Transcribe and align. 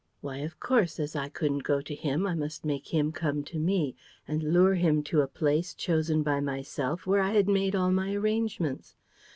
Why, 0.19 0.37
of 0.37 0.59
course, 0.59 0.99
as 0.99 1.15
I 1.15 1.29
couldn't 1.29 1.61
go 1.61 1.79
to 1.79 1.93
him, 1.93 2.25
I 2.25 2.33
must 2.33 2.65
make 2.65 2.87
him 2.91 3.11
come 3.11 3.43
to 3.43 3.59
me 3.59 3.95
and 4.27 4.41
lure 4.41 4.73
him 4.73 5.03
to 5.03 5.21
a 5.21 5.27
place, 5.27 5.75
chosen 5.75 6.23
by 6.23 6.39
myself, 6.39 7.05
where 7.05 7.21
I 7.21 7.33
had 7.33 7.47
made 7.47 7.75
all 7.75 7.91
my 7.91 8.15
arrangements. 8.15 8.95